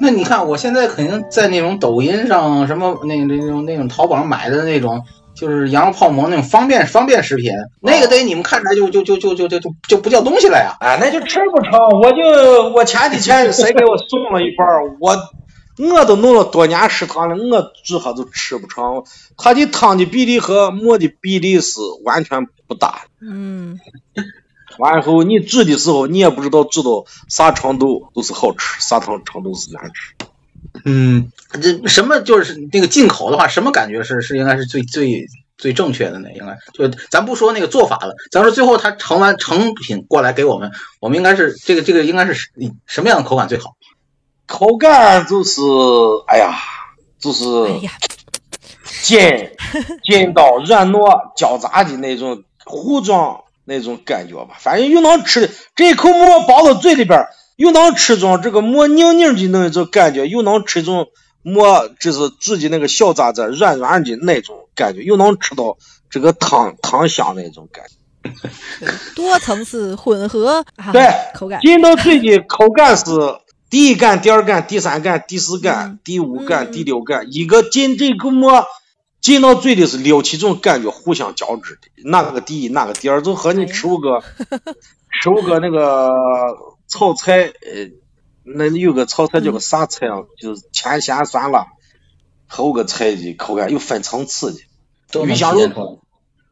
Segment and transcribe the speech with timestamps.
[0.00, 5.04] 那你看，我现在肯定在那种抖音上，什么那那种那种淘宝上买的那种，
[5.34, 10.76] 就是羊肉泡馍那种方便方便食品，那个得你们看出来就就就就就就就就不叫东西了呀！
[10.80, 11.72] 哎，那就吃不成。
[12.00, 14.64] 我就我前几天谁给我送了一包，
[15.00, 15.16] 我
[15.76, 19.04] 我都弄了多年食堂了，我最好都吃不成。
[19.36, 23.06] 它的汤的比例和馍的比例是完全不搭。
[23.20, 23.80] 嗯。
[24.78, 30.14] 完以后你煮的时候，你也不知道煮到啥程度都是好吃，啥程程度是难吃。
[30.84, 36.30] 嗯，这什么就是那个进口的话，什么感觉是是应该是最最最正确的呢？
[36.32, 42.50] 应该就咱不说那个做法了，咱说最后它成完成品过来给我们，我们应该是这个这个应该是
[42.86, 43.76] 什么样的口感最好？
[44.46, 45.60] 口感就是
[46.26, 46.58] 哎呀，
[47.18, 47.44] 就是
[49.02, 49.50] 筋
[50.02, 53.42] 筋道软糯交杂的那种糊状。
[53.64, 57.26] 那种感觉吧，反正又能吃这一口馍包到嘴里边，
[57.56, 61.06] 又能吃中这个馍硬硬的那种感觉，又能吃中
[61.42, 65.78] 馍就是煮的那个小渣渣软软的那种感觉，又能吃到
[66.10, 67.94] 这个汤汤香那种感觉。
[69.14, 73.04] 多层次混合，对，口感进到嘴的口感是
[73.68, 78.64] 第一感、第二感、第三感、第四感、第五感、第六感，一个进这个馍。
[79.24, 84.22] 进到嘴里是六七种感觉互相交织的，哪个第一，哪个第二，就和你吃五个
[85.22, 86.12] 吃五个那个
[86.88, 87.90] 炒菜，呃，
[88.42, 90.24] 那有个炒菜叫个啥菜啊？
[90.38, 91.68] 就是甜咸酸辣，
[92.46, 95.24] 和五个菜的口感有分层次的。
[95.24, 96.02] 鱼香肉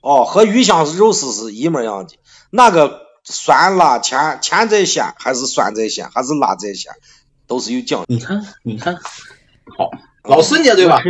[0.00, 2.16] 哦，和鱼香肉丝是一模一样的。
[2.50, 6.92] 哪个酸辣甜甜在咸，还是酸在咸，还是辣在咸，
[7.46, 8.06] 都是有讲究。
[8.08, 9.88] 你看，你看，好，
[10.24, 11.00] 老孙家对吧？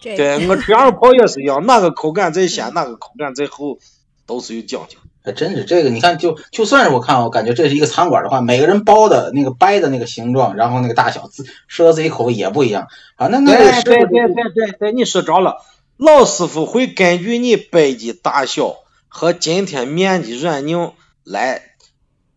[0.00, 3.78] 对我吃羊肉泡也是一样，哪个口感在先，哪个口感再厚，
[4.26, 4.98] 都是有讲究。
[5.22, 12.86] 还真是这个，你看，就就算是我看，我感觉这是一个餐馆的话，每个人包的那个掰的那个形状，然后那个大小，自适合自己口味也不一样
[13.16, 13.26] 啊。
[13.26, 15.56] 那那对对对对对对，你说着了，
[15.96, 18.76] 老师傅会根据你掰的大小
[19.08, 20.92] 和今天面的软硬
[21.24, 21.62] 来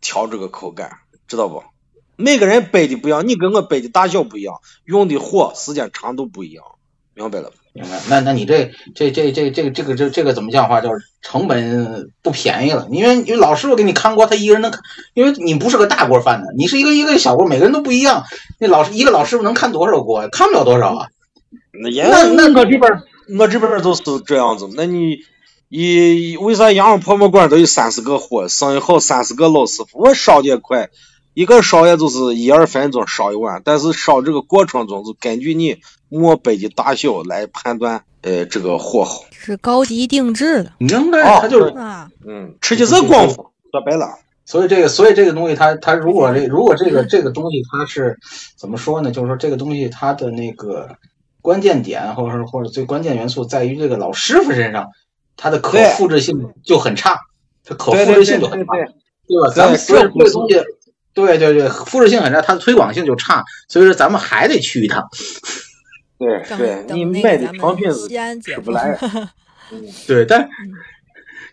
[0.01, 1.61] 调这个口感，知道不？
[2.15, 6.63] 每个人掰的不一样，你跟我掰的大小不一样，用的火时间长度不一样。
[7.19, 7.99] 明白了，明白。
[8.07, 10.79] 那那你这这这这这个这个这这个怎么讲话？
[10.79, 12.87] 就是成本不便宜了。
[12.89, 14.71] 因为因为老师傅给你看锅，他一个人能，
[15.13, 18.23] 因为你不是个大锅饭的，你是一个一个小锅，每个人都不一样。
[18.57, 20.29] 那老师一个老师傅能看多少锅？
[20.29, 21.07] 看不了多少啊。
[21.73, 23.03] 那那那我这边
[23.37, 24.69] 我这边都是这样子。
[24.77, 25.17] 那你
[25.67, 29.99] 一为啥羊肉泡馍馆都有三十个货，生意好三十个老师傅？
[29.99, 30.89] 我烧的也快。
[31.33, 35.77] 一个烧也就是一二分钟烧一碗，但是烧这个过程中是根据你
[36.09, 40.73] 馍杯的大小来判断，呃，这个火候是高级定制的。
[40.79, 44.17] 应该，它就是啊，嗯，吃起是功夫，说白了。
[44.43, 48.17] 所以这个，所以这个东西，它它如果这如果这个这个东西它是
[48.57, 49.11] 怎么说呢？
[49.11, 50.97] 就是说这个东西它的那个
[51.41, 54.87] 关键点，或者是或者最关键元素在于这个老师傅身上，
[55.37, 57.19] 它的可复制性就很差，
[57.63, 58.73] 它可复制性就很差，
[59.27, 59.53] 对吧？
[59.55, 60.55] 咱们所有这个东西。
[61.13, 65.07] 对对对，复制性很差，它的推广性就差，所以说咱们还得去一趟。
[66.19, 67.89] 对对，你卖的商品
[68.41, 68.97] 吃不来。
[70.07, 70.49] 对，但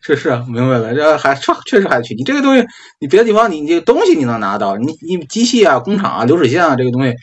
[0.00, 2.14] 是是明白了，这还确确实还得去。
[2.14, 2.66] 你这个东西，
[2.98, 7.14] 你别的地方你你这个东西你能拿到，你你机器啊、工厂啊、流水线啊这个东西，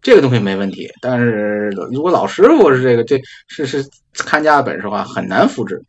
[0.00, 0.90] 这个东西没问题。
[1.02, 5.82] 但是如果老师傅是这个，这是是看家本事的话，很难复制。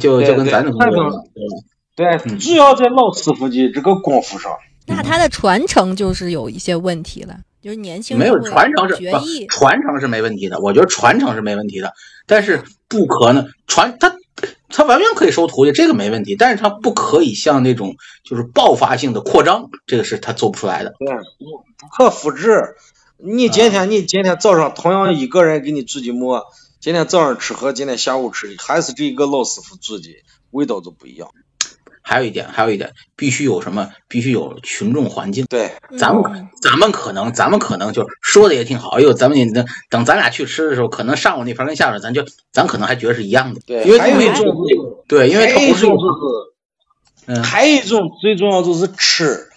[0.00, 1.24] 就就跟咱这么说，
[1.94, 4.52] 对对，主要在老师傅的这个功夫上。
[4.86, 8.96] 那它的传承就是有一些问题了，就是年轻没有传承是
[9.48, 11.92] 传承是没问题的，我觉得传承是没问题的，
[12.26, 14.16] 但是不可能传他
[14.68, 20.94] 他完全可以收徒弟，这个没问题，但是他不可以像那种就是爆发性的扩张，这个是他做不出来的。
[20.98, 21.14] 对，
[21.78, 22.74] 不可复制。
[23.18, 26.42] 你今天你今天早上同样一个人给你煮的馍，
[26.80, 30.08] 今天早上吃和今天下午吃还是这一个老师傅煮的，
[30.50, 31.28] 味道都不一样。
[32.02, 33.90] 还有一点，还有一点，必须有什么？
[34.08, 35.46] 必须有群众环境。
[35.48, 38.90] 对，咱们咱们可能，咱们可能就说的也挺好。
[38.90, 43.60] 哎呦，咱们等等，咱俩去吃的时候，可能上午那盘跟下午咱就咱可能还觉得是一样的。
[43.66, 44.44] 对，因为还有一种，
[45.08, 45.86] 对，因为它不是，
[47.26, 49.48] 嗯，还有一种最重要就是吃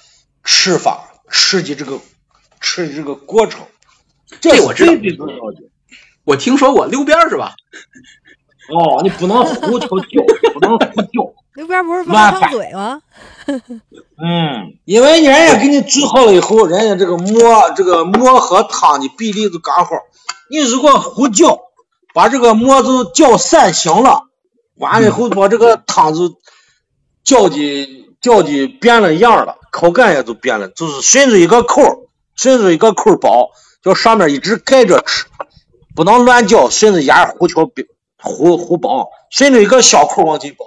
[0.44, 1.12] 吃法。
[1.28, 2.00] 吃的这个
[2.62, 3.66] 吃的这个过程，
[4.40, 5.64] 这我知道最最重要的。
[6.24, 7.56] 我听说过溜边儿是吧？
[8.70, 11.34] 哦，你不能胡敲叫，不能胡叫。
[11.58, 13.02] 那边不是挖烫嘴吗？
[13.48, 19.92] 嗯，因为人家给你煮好了以后，人家这个馍这个馍和汤的比例都刚好。
[20.50, 21.60] 你如果胡搅，
[22.14, 24.24] 把这个馍都搅散形了，
[24.76, 26.36] 完了以后把这个汤就
[27.24, 33.50] 搅的搅的变了样了，口感也就变了，就是顺着一个口，顺着一个口包，
[33.84, 35.26] 叫上面一直盖着吃，
[35.96, 37.70] 不能乱搅，顺着沿儿胡敲
[38.18, 40.66] 胡胡包，顺着一个小口往进包，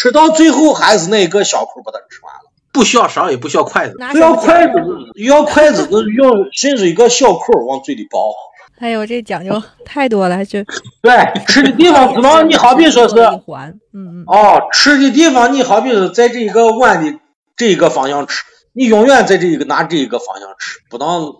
[0.00, 2.40] 吃到最后还是那一个小口把它吃完了。
[2.70, 3.94] 不需要勺，也不需要筷子。
[3.94, 4.72] 不拿什么讲要筷子，
[5.16, 8.32] 要筷子那用伸出一个小口往嘴里包。
[8.78, 10.60] 哎呦，这讲究太多了，就
[11.02, 17.18] 对，吃的地方 不能，你好比说是，嗯嗯，哦，吃的地方你好比是在这一个碗的
[17.56, 21.34] 这一个方向吃，你永远在这一个拿这一个方向吃，不能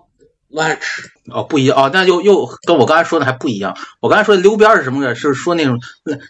[0.49, 1.13] 乱吃。
[1.31, 3.77] 哦，不一样哦，那又又跟我刚才说的还不一样。
[4.01, 5.15] 我刚才说的溜边儿是什么呢？
[5.15, 5.79] 是说那种，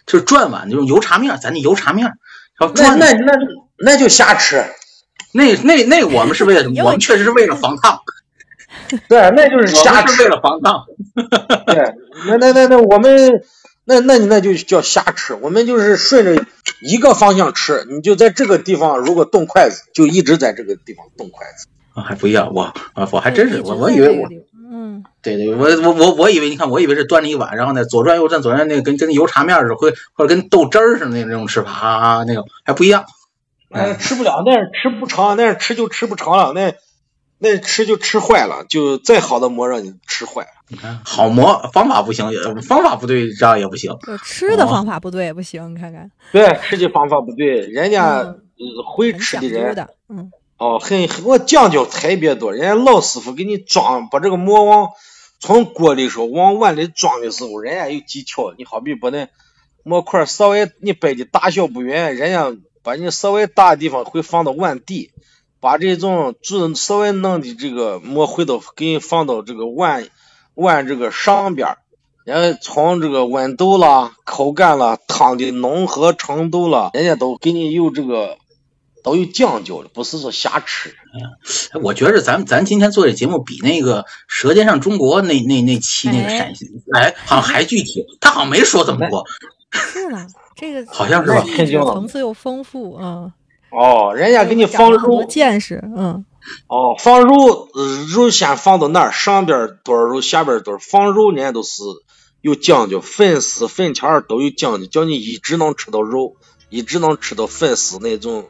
[0.05, 2.13] 就是转碗那种油茶面儿，咱那油茶面儿，
[2.59, 3.33] 然后那转那那
[3.77, 4.65] 那就瞎吃，
[5.33, 6.83] 那那那我们是为了什么？
[6.83, 7.99] 我们确实是为了防烫，
[9.07, 10.29] 对，那就是瞎吃为。
[10.29, 10.85] 了防烫。
[11.65, 11.93] 对，
[12.27, 13.41] 那那那那我们
[13.85, 16.45] 那那你那就叫瞎吃，我们就是顺着
[16.81, 21.67] 一个方向吃，你就在这个地方如果动筷子，就一直在这个地方动筷子。
[21.95, 22.63] 啊，还不一样，我
[22.93, 24.29] 啊，我还真是我，我以为我
[24.71, 33.05] 嗯，对对，我我我我以为，你看，我以为是端着一碗，然后呢左转右转左转，那个跟跟油茶面儿似的，或或者跟豆汁儿似的那那种吃法啊，那种还不一样。
[33.71, 36.73] 哎，吃不了，那是吃不成，那是吃就吃不成了，那
[37.37, 40.49] 那吃就吃坏了，就再好的馍让你吃坏了。
[40.67, 43.95] 你看，好馍方法不行，也方法不对，这样也不行。
[44.23, 48.35] 吃的哦方法不对也不行，你看看，对，吃的方法不对，人家、
[48.95, 54.89] 会吃的人嗯，哦，很很我讲究特别多，人家老师傅给你装，把这个馍往
[55.39, 58.53] 从锅里时候往碗里装的时候，人家有技巧。
[58.57, 59.29] 你好比把那
[59.83, 62.53] 馍块稍微你掰的大小不匀，人家
[62.83, 65.11] 把你稍微大的地方会放到碗底，
[65.61, 70.09] 把这种煮稍微嫩的这个馍回头给你放到这个碗
[70.55, 71.77] 碗这个上边，
[72.25, 78.37] 人家从这个温度啦、口感啦、汤的浓和程度啦，人家都给你有这个
[79.03, 80.89] 都有讲究的，不是说瞎吃。
[81.73, 88.05] 哎我觉着咱咱今天做这节目比那个《舌尖上中国》那那那期那个哎陕西，哎，好像还具体。
[88.19, 89.25] 他好像没说怎么多，
[89.71, 91.43] 是呢，这个 好像是吧
[91.93, 93.31] 层次又丰富，嗯，
[93.71, 96.25] 哦，人家给你放肉，见识，嗯，
[96.67, 101.81] 哦，放肉，呃肉先放到那儿，上边儿多少肉，下边儿多少，放肉人家都是
[102.41, 106.35] 有讲究，粉丝、粉条儿都有讲究，叫你一直能吃到肉，
[106.69, 108.45] 一直能吃到粉丝那种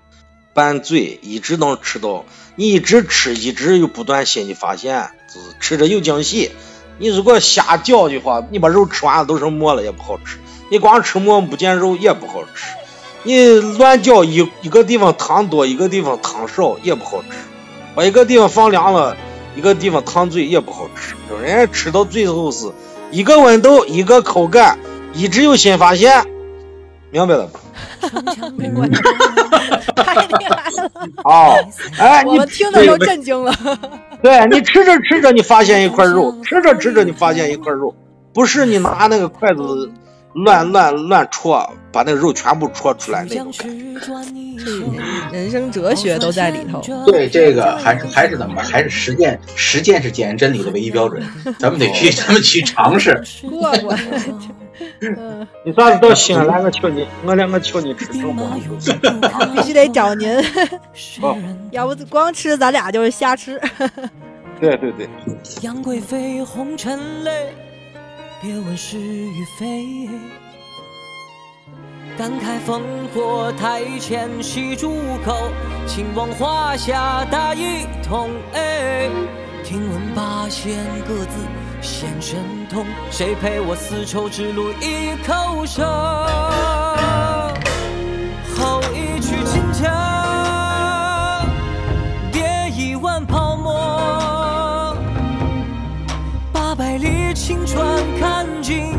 [0.60, 2.26] 拌嘴，一直能吃到，
[2.58, 6.52] 你一直吃，一直有不断新的发现，就是吃着有惊喜。
[6.98, 10.38] 你如果瞎搅的话，你把肉吃完了都是馍了，也不好吃。
[10.70, 12.66] 你光吃馍不见肉也不好吃。
[13.24, 17.30] 你乱搅一一个地方汤多，一个地方汤少也不好吃。
[17.96, 19.16] 把一个地方放凉了，
[19.56, 21.16] 一个地方烫嘴也不好吃。
[21.42, 22.70] 人家吃到最后是
[23.12, 24.78] 一个温度，一个口感，
[25.14, 26.26] 一直有新发现，
[27.12, 27.62] 明白了吧？
[28.58, 28.88] 明 白，
[29.96, 30.90] 太厉害了，
[31.24, 31.56] 哦、
[31.98, 33.54] 哎，我你们听的时候震惊了，
[34.22, 37.94] 对你吃着吃着，你发现一块肉，吃着吃着你发现一块肉，
[38.34, 39.92] 不是你拿那个筷子
[40.34, 44.40] 乱乱乱戳，把那个肉全部戳出来那种感觉。
[45.32, 48.64] 人生哲学都在里头，对这个还是还是怎么办？
[48.64, 51.22] 还是实践，实践是检验真理的唯一标准。
[51.58, 53.22] 咱们得去，咱们去尝试。
[53.50, 53.94] 过过，
[54.28, 54.40] 嗯，
[55.64, 58.50] 你啥时到西安来，我请你，我两个请你吃成馍。
[59.56, 60.30] 必须得找您，
[61.22, 61.38] 哦
[61.72, 63.60] 要不光吃咱俩就是瞎吃，
[64.60, 65.10] 对对对，
[65.62, 67.54] 杨贵妃红尘泪，
[68.42, 70.10] 别问是与非。
[72.18, 72.82] 感慨烽
[73.14, 74.94] 火台前戏诸
[75.26, 75.50] 侯，
[75.88, 78.30] 秦王华夏大一统。
[78.54, 79.10] 哎，
[79.70, 81.38] 听闻八仙各自
[81.80, 82.40] 显神
[82.72, 85.84] 通，谁陪我丝绸之路一口愁？
[88.58, 91.46] 后一曲秦腔，
[92.32, 94.98] 叠一碗泡沫。
[96.52, 97.86] 八百里青川，
[98.20, 98.92] 看尽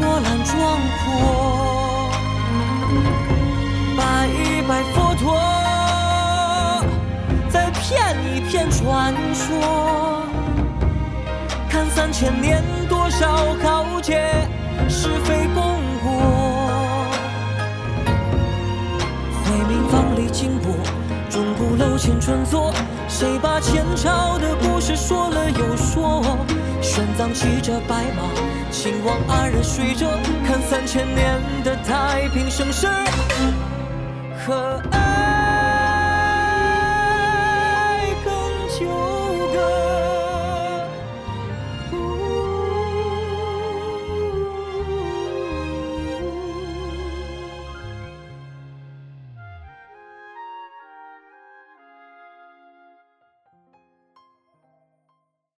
[0.00, 2.10] 波澜壮阔。
[8.80, 10.26] 传说。
[11.68, 14.48] 看三千年多少豪杰，
[14.88, 16.10] 是非功过。
[19.44, 20.72] 回民房里金钵，
[21.28, 22.72] 钟鼓楼前春作，
[23.06, 26.22] 谁把前朝的故事说了又说？
[26.80, 28.22] 玄奘骑着白马，
[28.70, 30.06] 秦王二人睡着，
[30.46, 32.86] 看三千年的太平盛世。
[34.46, 34.99] 和爱。